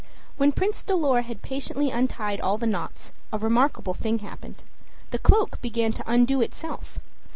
[0.35, 4.63] When Prince Dolor had patiently untied all the knots, a remarkable thing happened.
[5.11, 6.97] The cloak began to undo itself.